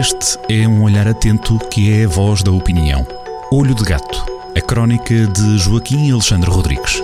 Este 0.00 0.38
é 0.48 0.66
um 0.66 0.82
olhar 0.82 1.06
atento 1.06 1.58
que 1.68 1.92
é 1.92 2.06
a 2.06 2.08
voz 2.08 2.42
da 2.42 2.50
opinião. 2.50 3.06
Olho 3.52 3.74
de 3.74 3.84
Gato, 3.84 4.24
a 4.56 4.60
crónica 4.62 5.26
de 5.26 5.58
Joaquim 5.58 6.10
Alexandre 6.10 6.48
Rodrigues. 6.48 7.02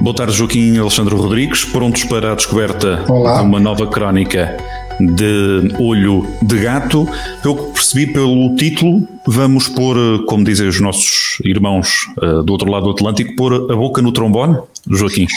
Boa 0.00 0.12
tarde, 0.12 0.32
Joaquim 0.32 0.76
Alexandre 0.76 1.14
Rodrigues. 1.14 1.64
Prontos 1.66 2.02
para 2.02 2.32
a 2.32 2.34
descoberta 2.34 3.04
Olá. 3.08 3.36
de 3.36 3.42
uma 3.44 3.60
nova 3.60 3.86
crónica 3.86 4.56
de 4.98 5.72
Olho 5.78 6.26
de 6.42 6.58
Gato. 6.58 7.08
Eu 7.44 7.54
percebi 7.54 8.12
pelo 8.12 8.56
título, 8.56 9.06
vamos 9.24 9.68
pôr, 9.68 10.24
como 10.26 10.42
dizem 10.42 10.66
os 10.66 10.80
nossos 10.80 11.40
irmãos 11.44 12.08
uh, 12.20 12.42
do 12.42 12.50
outro 12.50 12.68
lado 12.68 12.86
do 12.86 12.90
Atlântico, 12.90 13.36
pôr 13.36 13.70
a 13.70 13.76
boca 13.76 14.02
no 14.02 14.10
trombone, 14.10 14.58
Joaquim. 14.90 15.28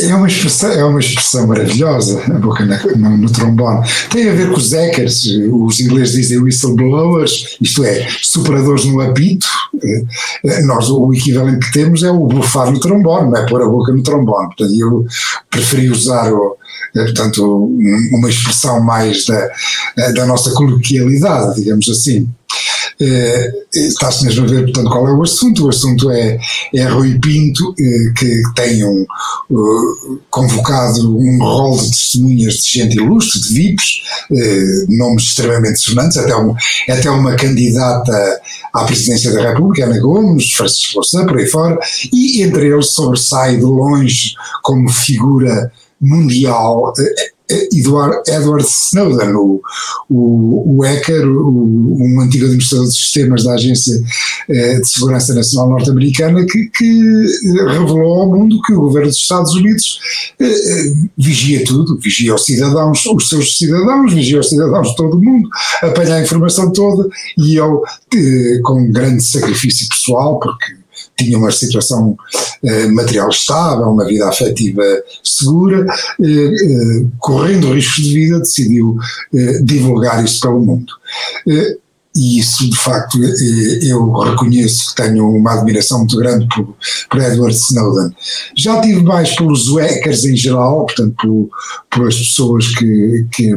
É 0.00 0.14
uma, 0.14 0.26
expressão, 0.26 0.72
é 0.72 0.84
uma 0.84 0.98
expressão 0.98 1.46
maravilhosa, 1.46 2.20
a 2.24 2.38
boca 2.38 2.64
no, 2.64 3.16
no, 3.16 3.30
trombone. 3.30 3.86
Tem 4.10 4.28
a 4.28 4.32
ver 4.34 4.50
com 4.50 4.56
os 4.56 4.72
hackers, 4.72 5.24
os 5.52 5.78
ingleses 5.78 6.16
dizem 6.16 6.38
whistleblowers, 6.38 7.56
isto 7.60 7.84
é, 7.84 8.08
superadores 8.20 8.84
no 8.86 9.00
apito. 9.00 9.46
Nós, 10.64 10.90
o 10.90 11.12
equivalente 11.14 11.66
que 11.66 11.72
temos 11.72 12.02
é 12.02 12.10
o 12.10 12.26
bufar 12.26 12.72
no 12.72 12.80
trombone, 12.80 13.30
não 13.30 13.36
é 13.36 13.46
pôr 13.46 13.62
a 13.62 13.68
boca 13.68 13.92
no 13.92 14.02
trombone. 14.02 14.48
Portanto, 14.48 14.74
eu 14.76 15.06
preferi 15.48 15.90
usar 15.90 16.32
o, 16.32 16.56
portanto, 16.92 17.70
uma 18.12 18.28
expressão 18.28 18.80
mais 18.80 19.24
da, 19.26 19.48
da 20.12 20.26
nossa 20.26 20.50
coloquialidade, 20.52 21.54
digamos 21.54 21.88
assim. 21.88 22.28
Eh, 23.00 23.52
está-se 23.72 24.24
mesmo 24.24 24.44
a 24.44 24.48
ver, 24.48 24.64
portanto, 24.64 24.90
qual 24.90 25.08
é 25.08 25.12
o 25.12 25.22
assunto. 25.22 25.66
O 25.66 25.68
assunto 25.68 26.10
é, 26.10 26.38
é 26.74 26.84
Rui 26.84 27.18
Pinto, 27.20 27.74
eh, 27.78 28.12
que 28.16 28.42
tem 28.56 28.84
um, 28.84 29.06
uh, 29.50 30.20
convocado 30.30 31.16
um 31.16 31.38
rol 31.38 31.76
de 31.76 31.90
testemunhas 31.90 32.54
de 32.54 32.70
gente 32.70 32.96
ilustre, 32.96 33.40
de 33.40 33.54
VIPs, 33.54 34.02
nomes 34.88 35.24
extremamente 35.24 35.80
sonantes, 35.80 36.16
até, 36.16 36.36
um, 36.36 36.54
até 36.88 37.10
uma 37.10 37.36
candidata 37.36 38.40
à 38.74 38.84
presidência 38.84 39.32
da 39.32 39.52
República, 39.52 39.86
Ana 39.86 40.00
Gomes, 40.00 40.52
Francisco 40.52 40.96
Louçã, 40.96 41.24
por 41.24 41.38
aí 41.38 41.46
fora, 41.46 41.78
e 42.12 42.42
entre 42.42 42.66
eles 42.66 42.92
sobressai 42.92 43.56
de 43.56 43.62
longe 43.62 44.34
como 44.62 44.88
figura 44.88 45.70
mundial 46.00 46.92
Edward, 47.50 48.18
Edward 48.28 48.66
Snowden, 48.66 49.34
o, 49.34 49.62
o, 50.10 50.76
o 50.76 50.82
hacker, 50.82 51.26
o, 51.26 51.96
um 51.98 52.20
antigo 52.20 52.44
administrador 52.44 52.86
de 52.86 52.92
sistemas 52.92 53.44
da 53.44 53.54
Agência 53.54 54.02
eh, 54.48 54.80
de 54.80 54.88
Segurança 54.88 55.34
Nacional 55.34 55.70
Norte-Americana, 55.70 56.44
que, 56.44 56.70
que, 56.76 57.26
revelou 57.68 58.20
ao 58.20 58.30
mundo 58.30 58.60
que 58.62 58.72
o 58.74 58.80
governo 58.82 59.08
dos 59.08 59.18
Estados 59.18 59.54
Unidos 59.54 59.98
eh, 60.38 60.46
eh, 60.46 60.92
vigia 61.16 61.64
tudo, 61.64 61.98
vigia 61.98 62.34
os 62.34 62.44
cidadãos, 62.44 63.06
os 63.06 63.28
seus 63.28 63.56
cidadãos, 63.56 64.12
vigia 64.12 64.40
os 64.40 64.48
cidadãos 64.48 64.90
de 64.90 64.96
todo 64.96 65.16
o 65.16 65.22
mundo, 65.22 65.48
apanha 65.82 66.16
a 66.16 66.22
informação 66.22 66.70
toda 66.72 67.08
e 67.38 67.56
eu, 67.56 67.82
eh, 68.14 68.60
com 68.62 68.90
grande 68.90 69.22
sacrifício 69.24 69.88
pessoal, 69.88 70.38
porque 70.38 70.78
tinha 71.16 71.38
uma 71.38 71.50
situação 71.50 72.16
eh, 72.62 72.86
material 72.88 73.28
estável, 73.28 73.86
uma 73.86 74.06
vida 74.06 74.28
afetiva 74.28 74.82
segura, 75.22 75.86
eh, 76.20 76.24
eh, 76.24 77.04
correndo 77.18 77.72
riscos 77.72 78.04
de 78.04 78.14
vida, 78.14 78.38
decidiu 78.38 78.96
eh, 79.34 79.60
divulgar 79.62 80.24
isso 80.24 80.40
pelo 80.40 80.60
mundo. 80.60 80.92
E 82.18 82.40
isso 82.40 82.68
de 82.68 82.76
facto 82.76 83.16
eh, 83.22 83.78
eu 83.84 84.10
reconheço 84.12 84.88
que 84.88 85.02
tenho 85.02 85.30
uma 85.30 85.52
admiração 85.52 85.98
muito 85.98 86.16
grande 86.16 86.48
por, 86.48 86.74
por 87.08 87.20
Edward 87.20 87.54
Snowden. 87.54 88.12
Já 88.56 88.80
tive 88.80 89.04
mais 89.04 89.36
pelos 89.36 89.72
hackers 89.72 90.24
em 90.24 90.36
geral, 90.36 90.84
portanto 90.84 91.14
por, 91.22 91.48
por 91.88 92.08
as 92.08 92.18
pessoas 92.18 92.66
que, 92.74 93.26
que, 93.30 93.54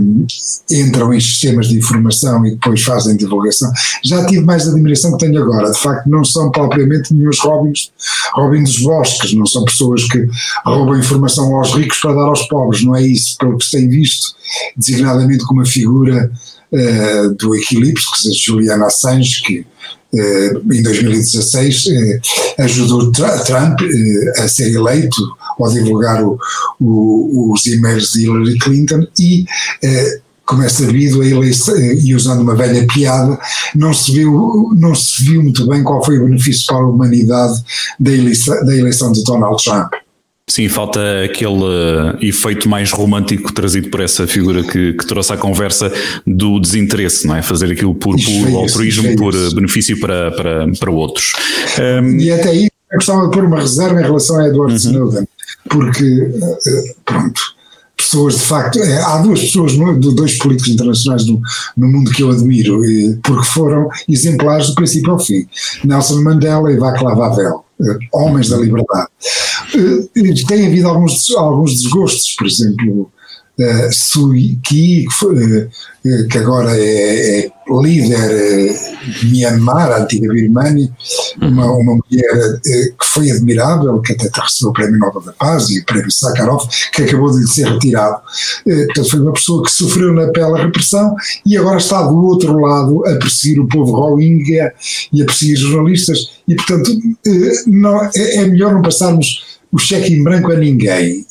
entram 0.69 1.11
em 1.11 1.19
sistemas 1.19 1.69
de 1.69 1.79
informação 1.79 2.45
e 2.45 2.51
depois 2.51 2.83
fazem 2.83 3.17
divulgação. 3.17 3.71
Já 4.05 4.27
tive 4.27 4.41
mais 4.41 4.67
admiração 4.67 5.17
que 5.17 5.25
tenho 5.25 5.41
agora. 5.41 5.71
De 5.71 5.79
facto 5.79 6.07
não 6.07 6.23
são 6.23 6.51
propriamente 6.51 7.16
nenhum 7.16 7.31
robins, 7.41 7.91
robins 8.35 8.73
dos 8.73 8.83
bosques, 8.83 9.33
não 9.33 9.47
são 9.47 9.66
pessoas 9.66 10.03
que 10.03 10.27
roubam 10.63 11.00
informação 11.00 11.55
aos 11.55 11.73
ricos 11.73 11.97
para 12.00 12.13
dar 12.13 12.27
aos 12.27 12.44
pobres, 12.44 12.83
não 12.83 12.95
é 12.95 13.01
isso, 13.01 13.35
pelo 13.39 13.57
que 13.57 13.66
se 13.66 13.71
tem 13.71 13.89
visto, 13.89 14.35
designadamente 14.77 15.44
como 15.45 15.61
uma 15.61 15.66
figura 15.66 16.31
uh, 16.71 17.29
do 17.35 17.55
Equilíbrio, 17.55 18.03
que 18.21 18.29
é 18.29 18.31
Juliana 18.31 18.87
Assange, 18.87 19.41
que 19.43 19.59
uh, 20.13 20.73
em 20.73 20.83
2016 20.83 21.85
uh, 21.85 21.89
eh, 21.89 22.21
ajudou 22.59 23.11
Trump 23.11 23.79
a 24.37 24.47
ser 24.47 24.73
eleito 24.73 25.21
ao 25.59 25.71
divulgar 25.71 26.23
o, 26.23 26.39
o, 26.79 27.53
os 27.53 27.65
e-mails 27.65 28.11
de 28.13 28.23
Hillary 28.23 28.57
Clinton 28.57 29.07
e 29.19 29.45
como 30.45 30.63
é 30.63 30.67
sabido, 30.67 31.21
a 31.21 31.25
eleição, 31.25 31.77
e 31.77 32.13
usando 32.13 32.41
uma 32.41 32.55
velha 32.55 32.85
piada, 32.85 33.39
não 33.73 33.93
se, 33.93 34.11
viu, 34.11 34.69
não 34.75 34.93
se 34.93 35.23
viu 35.23 35.41
muito 35.41 35.65
bem 35.65 35.81
qual 35.81 36.03
foi 36.03 36.19
o 36.19 36.25
benefício 36.25 36.65
para 36.67 36.75
a 36.83 36.89
humanidade 36.89 37.63
da 37.97 38.11
eleição, 38.11 38.65
da 38.65 38.75
eleição 38.75 39.13
de 39.13 39.23
Donald 39.23 39.63
Trump. 39.63 39.93
Sim, 40.51 40.67
falta 40.67 41.00
aquele 41.23 41.63
uh, 41.63 42.17
efeito 42.19 42.67
mais 42.67 42.91
romântico 42.91 43.53
trazido 43.53 43.89
por 43.89 44.01
essa 44.01 44.28
figura 44.28 44.62
que, 44.62 44.91
que, 44.91 45.06
trouxe 45.06 45.31
à 45.31 45.38
conversa 45.38 45.89
do 46.28 46.59
desinteresse, 46.59 47.25
não 47.25 47.38
é? 47.38 47.41
Fazer 47.41 47.72
aquilo 47.72 47.95
por, 47.95 48.17
por 48.17 48.57
altruísmo, 48.57 49.16
por 49.16 49.34
uh, 49.34 49.56
benefício 49.56 49.97
para, 49.97 50.29
para, 50.31 50.67
para 50.78 50.91
outros. 50.91 51.31
Um, 51.79 52.19
e 52.19 52.29
até 52.34 52.50
aí 52.50 52.66
eu 52.66 52.97
gostava 52.97 53.28
de 53.28 53.31
pôr 53.31 53.45
uma 53.45 53.62
reserva 53.62 54.01
em 54.01 54.03
relação 54.03 54.41
a 54.41 54.47
Edward 54.50 54.73
uh 54.73 54.75
-huh. 54.75 54.85
Snowden, 54.88 55.28
porque, 55.69 56.03
uh, 56.03 56.95
pronto, 57.06 57.41
pessoas 57.95 58.33
de 58.33 58.41
facto, 58.41 58.79
é, 58.79 59.01
há 59.03 59.19
duas 59.19 59.39
pessoas, 59.39 59.72
dois 60.13 60.38
políticos 60.38 60.73
internacionais 60.73 61.25
no, 61.28 61.39
no 61.78 61.88
mundo 61.88 62.12
que 62.12 62.23
eu 62.23 62.29
admiro, 62.29 62.81
porque 63.23 63.45
foram 63.45 63.88
exemplares 64.09 64.68
do 64.68 64.75
princípio 64.75 65.13
ao 65.13 65.19
fim, 65.19 65.47
Nelson 65.85 66.22
Mandela 66.22 66.69
e 66.73 66.75
Václav 66.75 67.22
Havel 67.22 67.63
homens 68.12 68.50
da 68.50 68.57
liberdade. 68.57 69.07
Tem 70.47 70.67
havido 70.67 70.87
alguns, 70.87 71.29
alguns 71.35 71.81
desgostos, 71.81 72.35
por 72.35 72.47
exemplo, 72.47 73.11
uh, 73.59 73.91
Sui 73.91 74.59
Ki, 74.63 75.05
uh, 75.07 76.27
que 76.27 76.37
agora 76.37 76.77
é, 76.77 77.45
é 77.45 77.51
líder 77.69 78.73
de 79.19 79.27
Myanmar, 79.27 79.91
a 79.91 80.03
antiga 80.03 80.33
Birmania, 80.33 80.89
uma, 81.41 81.71
uhum. 81.71 81.79
uma 81.79 81.93
mulher 81.93 82.55
uh, 82.55 82.97
que 82.97 83.05
foi 83.05 83.31
admirável, 83.31 84.01
que 84.01 84.13
até 84.13 84.29
recebeu 84.41 84.69
o 84.69 84.73
Prémio 84.73 84.99
Nobel 84.99 85.21
da 85.21 85.31
Paz 85.33 85.69
e 85.69 85.79
o 85.79 85.85
Prémio 85.85 86.11
Sakharov, 86.11 86.67
que 86.91 87.03
acabou 87.03 87.31
de 87.31 87.39
lhe 87.39 87.47
ser 87.47 87.67
retirado. 87.67 88.21
portanto, 88.65 89.09
foi 89.09 89.19
uma 89.19 89.33
pessoa 89.33 89.63
que 89.63 89.71
sofreu 89.71 90.13
na 90.13 90.27
pele 90.31 90.59
a 90.59 90.63
repressão 90.63 91.15
e 91.45 91.57
agora 91.57 91.77
está 91.77 92.01
do 92.03 92.17
outro 92.25 92.57
lado 92.59 93.05
a 93.07 93.15
perseguir 93.17 93.59
o 93.59 93.67
povo 93.67 93.91
Rohingya 93.93 94.73
e 95.13 95.21
a 95.21 95.25
perseguir 95.25 95.57
jornalistas 95.57 96.31
e, 96.47 96.55
portanto, 96.55 96.91
não, 97.67 98.03
é, 98.03 98.35
é 98.35 98.45
melhor 98.45 98.73
não 98.73 98.81
passarmos 98.81 99.50
o 99.71 99.79
cheque 99.79 100.13
em 100.13 100.23
branco 100.23 100.51
a 100.51 100.55
ninguém. 100.55 101.25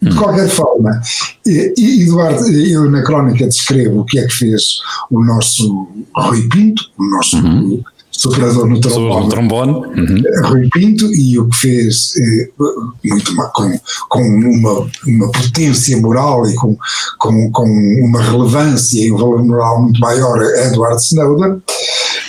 De 0.00 0.14
qualquer 0.14 0.48
forma, 0.48 1.00
Eduardo, 1.46 2.46
eu 2.50 2.90
na 2.90 3.02
crónica 3.02 3.46
descrevo 3.46 4.00
o 4.00 4.04
que 4.04 4.18
é 4.18 4.26
que 4.26 4.34
fez 4.34 4.80
o 5.10 5.24
nosso 5.24 5.88
Rui 6.14 6.46
Pinto, 6.48 6.82
o 6.98 7.04
nosso 7.04 7.36
uhum. 7.38 7.82
soprador 8.10 8.68
no 8.68 8.78
trombone, 8.78 9.24
no 9.24 9.28
trombone. 9.30 9.72
Uhum. 9.72 10.48
Rui 10.48 10.68
Pinto, 10.70 11.06
e 11.14 11.38
o 11.38 11.48
que 11.48 11.56
fez 11.56 12.12
eh, 12.18 12.50
muito 13.04 13.34
com, 13.54 13.80
com 14.10 14.20
uma, 14.20 14.90
uma 15.06 15.32
potência 15.32 15.98
moral 15.98 16.46
e 16.46 16.54
com, 16.56 16.76
com, 17.18 17.50
com 17.50 17.66
uma 18.04 18.22
relevância 18.22 19.02
e 19.02 19.10
um 19.10 19.16
valor 19.16 19.42
moral 19.42 19.82
muito 19.82 19.98
maior, 19.98 20.42
Edward 20.42 21.02
Snowden. 21.02 21.62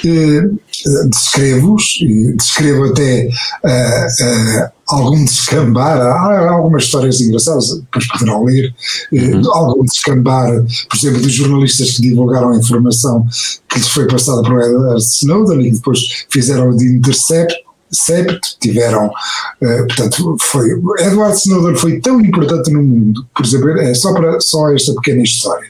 Eh, 0.08 1.08
descrevo-os, 1.10 1.98
descrevo 2.36 2.86
até 2.86 3.28
uh, 3.28 4.68
uh, 4.68 4.72
algum 4.88 5.26
descambar, 5.26 6.00
há 6.00 6.52
algumas 6.52 6.84
histórias 6.84 7.20
engraçadas, 7.20 7.80
depois 7.80 8.08
poderão 8.08 8.46
ler, 8.46 8.74
uhum. 9.12 9.52
algum 9.54 9.84
descambar, 9.84 10.50
por 10.90 10.98
exemplo, 10.98 11.22
dos 11.22 11.34
jornalistas 11.34 11.92
que 11.92 12.04
divulgaram 12.04 12.52
a 12.52 12.58
informação 12.58 13.26
que 13.70 13.80
lhes 13.80 13.88
foi 13.88 14.08
passada 14.08 14.42
por 14.44 14.62
Edward 14.62 15.02
Snowden 15.02 15.62
e 15.62 15.72
que 15.72 15.78
depois 15.78 16.00
fizeram 16.30 16.76
de 16.76 16.86
intercept, 16.86 17.54
Sept, 17.90 18.58
tiveram, 18.60 19.08
uh, 19.08 19.88
portanto, 19.88 20.36
foi, 20.42 20.72
Edward 21.00 21.38
Snowden 21.38 21.76
foi 21.78 22.02
tão 22.02 22.20
importante 22.20 22.70
no 22.70 22.84
mundo, 22.84 23.26
por 23.34 23.46
exemplo, 23.46 23.70
é 23.80 23.94
só 23.94 24.14
para 24.14 24.42
só 24.42 24.70
esta 24.74 24.94
pequena 24.96 25.24
história, 25.24 25.70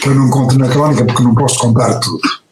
que 0.00 0.08
eu 0.08 0.14
não 0.14 0.30
conto 0.30 0.56
na 0.56 0.68
crónica 0.68 1.04
porque 1.04 1.22
não 1.24 1.34
posso 1.34 1.58
contar 1.58 1.98
tudo. 1.98 2.43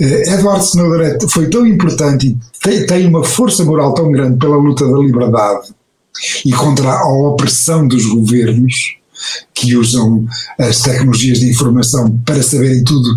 Uh, 0.00 0.32
Edward 0.32 0.64
Snowden 0.64 1.28
foi 1.28 1.50
tão 1.50 1.66
importante 1.66 2.36
e 2.66 2.86
tem, 2.86 3.06
uma 3.06 3.22
força 3.22 3.64
moral 3.64 3.92
tão 3.94 4.10
grande 4.10 4.38
pela 4.38 4.56
luta 4.56 4.86
da 4.86 4.98
liberdade 4.98 5.68
e 6.44 6.52
contra 6.52 6.90
a 6.90 7.08
opressão 7.08 7.86
dos 7.86 8.06
governos 8.06 8.96
que 9.54 9.76
usam 9.76 10.24
as 10.58 10.80
tecnologias 10.80 11.40
de 11.40 11.50
informação 11.50 12.18
para 12.24 12.42
saberem 12.42 12.82
tudo 12.82 13.08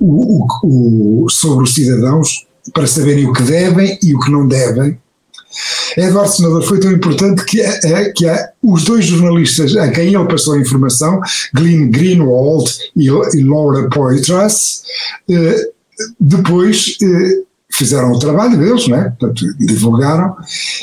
o, 0.00 0.44
o, 0.64 1.24
o, 1.24 1.30
sobre 1.30 1.64
os 1.64 1.74
cidadãos, 1.74 2.46
para 2.74 2.86
saberem 2.86 3.26
o 3.26 3.32
que 3.32 3.42
devem 3.44 3.96
e 4.02 4.14
o 4.14 4.18
que 4.18 4.30
não 4.30 4.46
devem, 4.46 4.98
Edward 5.96 6.30
Snowden 6.30 6.66
foi 6.66 6.80
tão 6.80 6.92
importante 6.92 7.44
que, 7.44 7.60
é, 7.60 8.10
que 8.10 8.26
é, 8.26 8.50
os 8.62 8.84
dois 8.84 9.04
jornalistas 9.04 9.76
a 9.76 9.90
quem 9.90 10.14
ele 10.14 10.24
passou 10.24 10.54
a 10.54 10.60
informação, 10.60 11.20
Glenn 11.54 11.90
Greenwald 11.90 12.70
e, 12.96 13.10
Laura 13.42 13.88
Poitras, 13.90 14.82
eh, 15.30 15.70
depois 16.18 16.96
eh, 17.02 17.42
fizeram 17.72 18.12
o 18.12 18.18
trabalho 18.18 18.58
deles, 18.58 18.86
né? 18.86 19.12
Portanto, 19.18 19.44
divulgaram, 19.58 20.36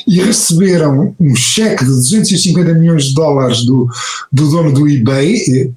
e 0.08 0.20
receberam 0.20 1.16
um 1.20 1.36
cheque 1.36 1.86
de 1.86 1.92
250 1.92 2.74
milhões 2.74 3.06
de 3.06 3.14
dólares 3.14 3.64
do, 3.64 3.88
do 4.32 4.50
dono 4.50 4.74
do 4.74 4.90
eBay, 4.90 5.72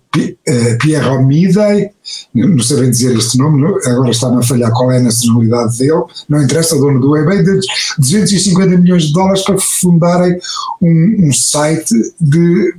eh, 0.47 0.75
Pierre 0.81 1.09
Omidei, 1.09 1.91
não 2.35 2.59
sei 2.61 2.81
bem 2.81 2.91
dizer 2.91 3.17
este 3.17 3.37
nome, 3.39 3.63
agora 3.87 4.11
está-me 4.11 4.39
a 4.39 4.43
falhar 4.43 4.73
qual 4.73 4.91
é 4.91 4.99
a 4.99 5.03
nacionalidade 5.03 5.79
dele, 5.79 6.03
não 6.29 6.43
interessa, 6.43 6.79
dono 6.79 6.99
do 6.99 7.17
eBay, 7.17 7.43
de 7.43 7.61
250 7.99 8.79
milhões 8.79 9.05
de 9.05 9.13
dólares 9.13 9.43
para 9.43 9.59
fundarem 9.59 10.39
um, 10.81 11.29
um 11.29 11.33
site 11.33 11.95
de, 12.21 12.75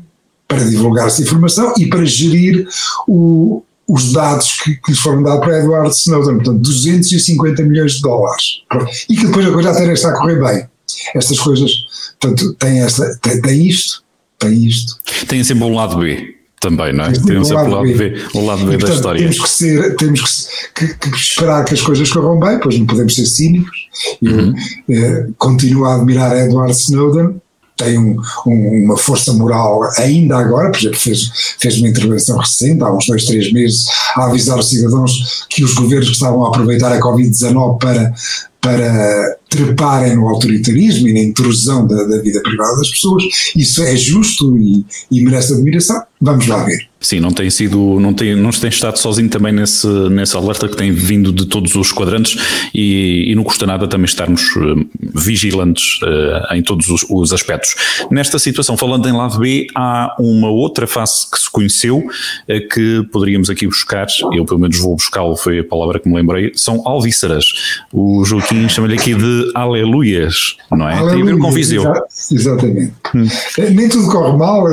para 0.48 0.64
divulgar 0.66 1.08
essa 1.08 1.22
informação 1.22 1.74
e 1.78 1.88
para 1.88 2.04
gerir 2.04 2.68
o, 3.08 3.64
os 3.94 4.12
dados 4.12 4.58
que, 4.64 4.76
que 4.76 4.92
lhes 4.92 5.00
foram 5.00 5.22
dados 5.22 5.46
para 5.46 5.60
Edward 5.60 5.96
Snowden, 5.96 6.36
portanto 6.38 6.60
250 6.60 7.64
milhões 7.64 7.94
de 7.94 8.02
dólares, 8.02 8.64
e 9.08 9.16
que 9.16 9.28
depois 9.28 9.46
a 9.46 9.52
coisa 9.52 9.70
até 9.70 9.94
está 9.94 10.10
a 10.10 10.18
correr 10.18 10.42
bem. 10.42 10.68
Estas 11.16 11.40
coisas, 11.40 11.72
portanto, 12.20 12.56
tem, 12.56 12.80
esta, 12.82 13.16
tem, 13.22 13.40
tem 13.40 13.68
isto, 13.68 14.04
tem 14.40 14.66
isto. 14.66 14.98
Tem 15.28 15.44
sempre 15.44 15.64
um 15.64 15.76
lado 15.76 15.98
B 15.98 16.36
também, 16.60 16.92
não 16.92 17.06
é? 17.06 17.12
Tem 17.12 17.38
um 17.38 17.44
sempre 17.44 17.64
um 17.66 17.70
lado 17.70 17.98
B, 17.98 18.24
o 18.34 18.46
lado 18.46 18.66
B 18.66 18.76
e, 18.76 18.78
portanto, 18.78 18.88
da 18.88 18.96
história. 18.96 19.20
Temos 19.20 19.40
que 19.40 19.50
ser, 19.50 19.96
temos 19.96 20.48
que, 20.74 20.88
que, 20.88 21.12
que, 21.12 21.18
esperar 21.18 21.66
que 21.66 21.74
as 21.76 21.82
coisas 21.82 22.12
corram 22.12 22.40
bem, 22.40 22.60
pois 22.60 22.80
não 22.80 22.88
podemos 22.88 23.14
ser 23.14 23.28
cínicos. 23.28 23.78
Eu 24.22 24.32
uhum. 24.32 24.56
eh, 24.90 25.28
continuo 25.38 25.86
a 25.86 25.96
admirar 25.96 26.36
Edward 26.36 26.72
Snowden, 26.72 27.42
tem 27.84 27.98
um, 27.98 28.18
um, 28.46 28.84
uma 28.86 28.98
força 28.98 29.34
moral 29.34 29.82
ainda 29.98 30.38
agora, 30.38 30.72
por 30.72 30.80
exemplo, 30.80 31.00
fez, 31.00 31.56
fez 31.60 31.78
uma 31.78 31.88
intervenção 31.88 32.38
recente, 32.38 32.84
há 32.84 32.92
uns 32.92 33.06
dois, 33.06 33.26
três 33.26 33.52
meses, 33.52 33.86
a 34.16 34.26
avisar 34.26 34.58
os 34.58 34.70
cidadãos 34.70 35.46
que 35.50 35.64
os 35.64 35.74
governos 35.74 36.08
que 36.08 36.14
estavam 36.14 36.46
a 36.46 36.50
aproveitar 36.50 36.92
a 36.92 37.00
Covid-19 37.00 37.80
para, 37.80 38.14
para 38.62 39.38
treparem 39.50 40.16
no 40.16 40.28
autoritarismo 40.28 41.08
e 41.08 41.14
na 41.14 41.20
intrusão 41.20 41.86
da, 41.86 42.04
da, 42.04 42.22
vida 42.22 42.42
privada 42.42 42.78
das 42.78 42.90
pessoas, 42.90 43.24
isso 43.56 43.84
é 43.84 43.96
justo 43.96 44.58
e, 44.58 44.86
e 45.12 45.22
merece 45.22 45.54
admiração. 45.54 46.02
Vamos 46.22 46.48
lá 46.48 46.64
ver. 46.64 46.93
Sim, 47.04 47.20
não 47.20 47.32
tem 47.32 47.50
sido, 47.50 48.00
não 48.00 48.14
tem, 48.14 48.34
não 48.34 48.50
tem 48.50 48.70
estado 48.70 48.98
sozinho 48.98 49.30
também 49.30 49.52
nesse, 49.52 49.86
nesse 50.10 50.38
alerta 50.38 50.70
que 50.70 50.78
tem 50.78 50.90
vindo 50.94 51.34
de 51.34 51.46
todos 51.46 51.76
os 51.76 51.92
quadrantes 51.92 52.70
e, 52.74 53.26
e 53.30 53.36
não 53.36 53.44
custa 53.44 53.68
nada 53.68 53.86
também 53.90 54.06
estarmos 54.06 54.42
eh, 54.56 54.86
vigilantes 55.14 56.00
uh, 56.02 56.54
em 56.56 56.64
todos 56.64 56.88
os, 56.88 57.06
os, 57.10 57.34
aspectos. 57.34 57.76
Nesta 58.10 58.40
situação, 58.40 58.78
falando 58.78 59.10
em 59.10 59.12
lado 59.12 59.38
B, 59.38 59.68
há 59.76 60.16
uma 60.18 60.50
outra 60.50 60.88
face 60.88 61.30
que 61.30 61.38
se 61.38 61.52
conheceu 61.52 61.98
uh, 61.98 62.70
que 62.74 63.06
poderíamos 63.12 63.50
aqui 63.50 63.68
buscar, 63.68 64.08
eu 64.32 64.46
pelo 64.46 64.62
menos 64.62 64.80
vou 64.80 64.96
buscá-lo, 64.96 65.36
foi 65.36 65.60
a 65.60 65.64
palavra 65.64 66.00
que 66.00 66.08
me 66.08 66.16
lembrei, 66.16 66.54
são 66.56 66.88
alvíceras. 66.88 67.84
O 67.92 68.24
Joaquim 68.24 68.70
chama-lhe 68.70 68.96
aqui 68.96 69.14
de 69.14 69.52
aleluias, 69.54 70.56
não 70.72 70.88
é? 70.88 70.94
Aleluia, 70.94 71.14
tem 71.16 71.22
a 71.22 71.26
ver 71.26 71.38
com 71.38 71.52
Viseu. 71.52 71.84
Exatamente. 72.32 72.94
Hum. 73.14 73.28
Nem 73.74 73.90
tudo 73.90 74.08
corre 74.08 74.38
mal, 74.38 74.66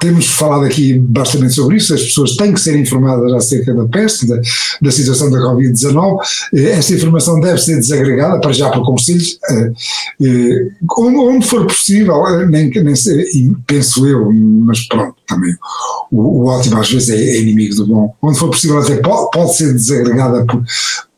temos 0.00 0.26
falado 0.26 0.63
aqui 0.64 0.98
bastante 0.98 1.50
sobre 1.50 1.76
isso, 1.76 1.94
as 1.94 2.02
pessoas 2.02 2.36
têm 2.36 2.52
que 2.52 2.60
ser 2.60 2.78
informadas 2.78 3.32
acerca 3.32 3.74
da 3.74 3.84
peste, 3.86 4.26
da, 4.26 4.40
da 4.80 4.90
situação 4.90 5.30
da 5.30 5.38
Covid-19. 5.38 6.18
Eh, 6.54 6.70
esta 6.70 6.94
informação 6.94 7.40
deve 7.40 7.58
ser 7.58 7.76
desagregada, 7.76 8.40
para 8.40 8.52
já 8.52 8.70
por 8.70 8.84
conselhos, 8.84 9.38
eh, 9.50 9.72
eh, 10.22 10.68
onde 10.98 11.46
for 11.46 11.66
possível, 11.66 12.22
nem, 12.48 12.70
nem 12.70 12.96
sei, 12.96 13.26
penso 13.66 14.06
eu, 14.06 14.30
mas 14.32 14.80
pronto, 14.88 15.16
também 15.26 15.54
o, 16.10 16.42
o 16.42 16.46
ótimo 16.46 16.78
às 16.78 16.90
vezes 16.90 17.10
é, 17.10 17.16
é, 17.16 17.40
inimigo 17.40 17.74
do 17.76 17.86
bom. 17.86 18.14
Onde 18.22 18.38
for 18.38 18.50
possível, 18.50 18.78
até 18.78 18.96
pode, 18.96 19.30
pode 19.32 19.56
ser 19.56 19.72
desagregada 19.72 20.44
por 20.46 20.62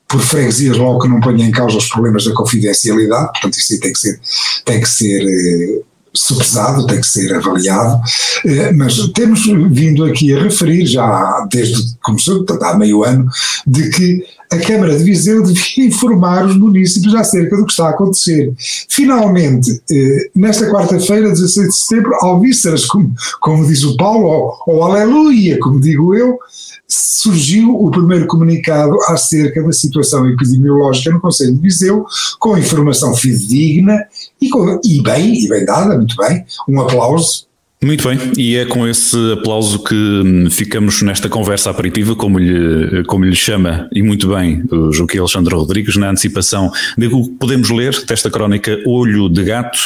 por 0.08 0.20
freguesias 0.20 0.78
logo 0.78 1.00
que 1.00 1.08
não 1.08 1.18
ponha 1.18 1.44
em 1.44 1.50
causa 1.50 1.78
os 1.78 1.88
problemas 1.88 2.24
da 2.24 2.32
confidencialidade, 2.32 3.32
portanto 3.32 3.58
isso 3.58 3.80
tem 3.80 3.92
que 3.92 3.98
ser, 3.98 4.20
tem 4.64 4.80
que 4.80 4.88
ser 4.88 5.82
sopesado, 6.16 6.86
tem 6.86 7.00
que 7.00 7.06
ser 7.06 7.34
avaliado, 7.34 8.00
eh, 8.44 8.72
mas 8.72 8.96
temos 9.14 9.46
vindo 9.70 10.04
aqui 10.04 10.34
a 10.34 10.42
referir, 10.42 10.86
já 10.86 11.46
desde 11.50 11.74
que 11.74 11.98
começou, 12.02 12.44
há 12.62 12.76
meio 12.76 13.04
ano, 13.04 13.28
de 13.66 13.90
que 13.90 14.24
a 14.50 14.58
Câmara 14.58 14.96
de 14.96 15.04
Viseu 15.04 15.42
devia 15.46 15.86
informar 15.86 16.46
os 16.46 16.56
municípios 16.56 17.14
acerca 17.14 17.56
do 17.56 17.66
que 17.66 17.72
está 17.72 17.88
a 17.88 17.90
acontecer. 17.90 18.52
Finalmente, 18.88 19.80
eh, 19.90 20.30
nesta 20.34 20.70
quarta-feira, 20.70 21.30
16 21.30 21.68
de 21.68 21.76
setembro, 21.76 22.14
ao 22.20 22.40
vísceras, 22.40 22.86
como, 22.86 23.12
como 23.40 23.66
diz 23.66 23.82
o 23.84 23.96
Paulo, 23.96 24.56
ou 24.66 24.82
aleluia, 24.84 25.58
como 25.58 25.80
digo 25.80 26.14
eu, 26.14 26.38
surgiu 26.88 27.74
o 27.74 27.90
primeiro 27.90 28.26
comunicado 28.26 28.96
acerca 29.08 29.62
da 29.62 29.72
situação 29.72 30.28
epidemiológica 30.28 31.10
no 31.10 31.20
Conselho 31.20 31.54
de 31.54 31.60
Viseu, 31.60 32.04
com 32.38 32.56
informação 32.56 33.14
fidedigna 33.14 34.06
e, 34.40 34.48
com, 34.48 34.80
e 34.84 35.02
bem, 35.02 35.44
e 35.44 35.48
bem 35.48 35.64
dada, 35.64 35.96
muito 35.96 36.16
bem. 36.16 36.44
Um 36.68 36.80
aplauso 36.80 37.45
muito 37.84 38.08
bem, 38.08 38.18
e 38.36 38.56
é 38.56 38.64
com 38.64 38.88
esse 38.88 39.16
aplauso 39.32 39.84
que 39.84 39.94
hum, 39.94 40.48
ficamos 40.50 41.02
nesta 41.02 41.28
conversa 41.28 41.70
aperitiva, 41.70 42.16
como 42.16 42.38
lhe, 42.38 43.04
como 43.04 43.24
lhe 43.24 43.36
chama, 43.36 43.88
e 43.92 44.02
muito 44.02 44.28
bem, 44.28 44.64
o 44.70 44.92
Joaquim 44.92 45.18
Alexandre 45.18 45.54
Rodrigues, 45.54 45.96
na 45.96 46.10
antecipação 46.10 46.70
de 46.96 47.06
o 47.06 47.24
que 47.24 47.30
podemos 47.38 47.68
ler 47.70 47.94
desta 48.06 48.30
crónica 48.30 48.78
Olho 48.86 49.28
de 49.28 49.44
Gato, 49.44 49.78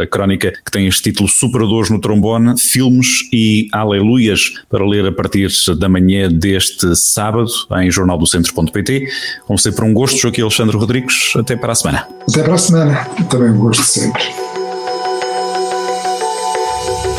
a 0.00 0.06
crónica 0.06 0.52
que 0.52 0.70
tem 0.70 0.86
este 0.86 1.10
título 1.10 1.28
Superadores 1.28 1.90
no 1.90 2.00
Trombone, 2.00 2.58
Filmes 2.58 3.28
e 3.32 3.68
Aleluias, 3.72 4.54
para 4.70 4.86
ler 4.86 5.06
a 5.06 5.12
partir 5.12 5.50
da 5.76 5.88
manhã 5.88 6.30
deste 6.30 6.94
sábado, 6.94 7.50
em 7.80 7.90
jornaldocentro.pt. 7.90 9.08
Como 9.46 9.58
sempre, 9.58 9.84
um 9.84 9.92
gosto, 9.92 10.18
Joaquim 10.18 10.42
Alexandre 10.42 10.76
Rodrigues, 10.76 11.32
até 11.36 11.56
para 11.56 11.72
a 11.72 11.74
semana. 11.74 12.06
Até 12.28 12.42
para 12.42 12.54
a 12.54 12.58
semana, 12.58 13.04
também 13.28 13.50
um 13.50 13.58
gosto 13.58 13.82
sempre. 13.82 14.41